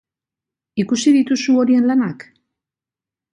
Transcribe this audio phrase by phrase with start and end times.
[0.83, 2.27] Ikusi dituzu horien lanak?